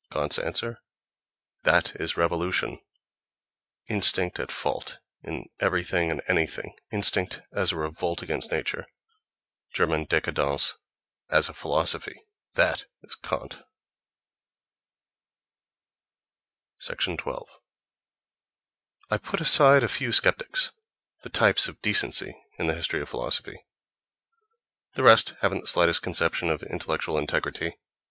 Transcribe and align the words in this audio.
Kant's 0.11 0.39
answer: 0.39 0.79
"That 1.61 1.95
is 1.97 2.17
revolution." 2.17 2.79
Instinct 3.87 4.39
at 4.39 4.49
fault 4.51 4.97
in 5.21 5.45
everything 5.59 6.09
and 6.09 6.23
anything, 6.27 6.73
instinct 6.91 7.43
as 7.53 7.71
a 7.71 7.75
revolt 7.77 8.23
against 8.23 8.49
nature, 8.51 8.87
German 9.71 10.05
décadence 10.07 10.73
as 11.29 11.49
a 11.49 11.53
philosophy—that 11.53 12.85
is 13.03 13.13
Kant!— 13.13 13.57
12. 16.81 17.59
I 19.11 19.17
put 19.19 19.39
aside 19.39 19.83
a 19.83 19.87
few 19.87 20.11
sceptics, 20.11 20.71
the 21.21 21.29
types 21.29 21.67
of 21.67 21.79
decency 21.83 22.35
in 22.57 22.65
the 22.65 22.73
history 22.73 23.03
of 23.03 23.09
philosophy: 23.09 23.63
the 24.95 25.03
rest 25.03 25.35
haven't 25.41 25.61
the 25.61 25.67
slightest 25.67 26.01
conception 26.01 26.49
of 26.49 26.63
intellectual 26.63 27.19
integrity. 27.19 27.75